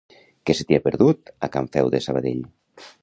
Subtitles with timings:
[0.49, 2.41] Què se t'hi ha perdut, a Can Feu de Sabadell?